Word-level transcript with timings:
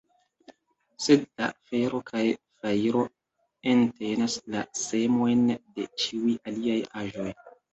Sed 1.07 1.25
la 1.41 1.49
fero 1.71 1.99
kaj 2.07 2.23
fajro 2.63 3.03
entenas 3.75 4.39
la 4.57 4.65
semojn 4.87 5.47
de 5.55 5.89
ĉiuj 6.05 6.37
aliaj 6.53 6.81
aĵoj. 7.05 7.31